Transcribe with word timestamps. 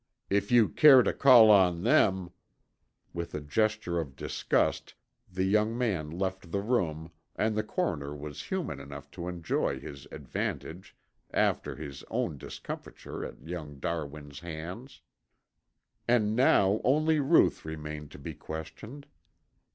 "If 0.31 0.51
you 0.51 0.67
care 0.67 1.03
to 1.03 1.13
call 1.13 1.51
on 1.51 1.83
them" 1.83 2.31
With 3.13 3.35
a 3.35 3.39
gesture 3.39 3.99
of 3.99 4.15
disgust 4.15 4.95
the 5.31 5.43
young 5.43 5.77
man 5.77 6.09
left 6.09 6.51
the 6.51 6.59
room 6.59 7.11
and 7.35 7.55
the 7.55 7.61
coroner 7.61 8.15
was 8.15 8.45
human 8.45 8.79
enough 8.79 9.11
to 9.11 9.27
enjoy 9.27 9.79
his 9.79 10.07
advantage 10.11 10.95
after 11.29 11.75
his 11.75 12.03
own 12.09 12.39
discomfiture 12.39 13.23
at 13.23 13.45
young 13.47 13.77
Darwin's 13.77 14.39
hands. 14.39 15.01
And 16.07 16.35
now 16.35 16.81
only 16.83 17.19
Ruth 17.19 17.63
remained 17.63 18.09
to 18.13 18.17
be 18.17 18.33
questioned. 18.33 19.05